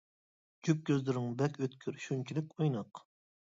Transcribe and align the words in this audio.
جۈپ 0.67 0.81
كۆزلىرىڭ 0.91 1.29
بەك 1.43 1.61
ئۆتكۈر، 1.65 2.01
شۇنچىلىك 2.09 2.51
ئويناق. 2.59 3.07